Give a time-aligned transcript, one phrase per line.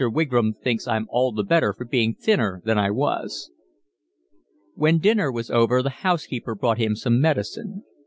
[0.09, 3.51] Wigram thinks I'm all the better for being thinner than I was."
[4.73, 7.83] When dinner was over the housekeeper brought him some medicine.